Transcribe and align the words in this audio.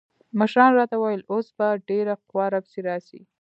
مشرانو 0.39 0.77
راته 0.79 0.95
وويل 0.97 1.21
اوس 1.31 1.47
به 1.57 1.67
ډېره 1.89 2.13
قوا 2.29 2.45
را 2.53 2.59
پسې 2.63 2.79
راسي. 2.87 3.21